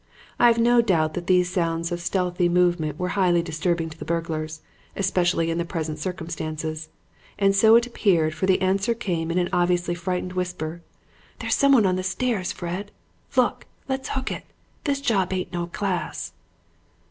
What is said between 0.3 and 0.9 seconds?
I have no